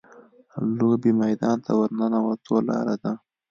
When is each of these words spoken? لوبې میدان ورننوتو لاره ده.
لوبې 0.77 1.11
میدان 1.21 1.57
ورننوتو 1.77 2.55
لاره 2.67 2.95
ده. 3.03 3.11